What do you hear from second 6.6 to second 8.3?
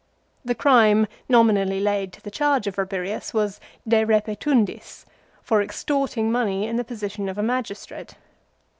in the position of a magistrate.